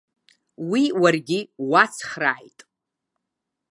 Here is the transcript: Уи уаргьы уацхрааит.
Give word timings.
Уи 0.69 0.83
уаргьы 1.01 1.39
уацхрааит. 1.69 2.59